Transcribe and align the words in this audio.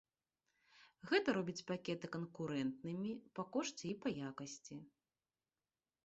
Гэта 1.09 1.33
робіць 1.37 1.65
пакеты 1.71 2.07
канкурэнтнымі 2.15 3.11
па 3.39 3.45
кошце 3.57 3.85
і 3.89 3.91
па 4.05 4.09
якасці. 4.31 4.79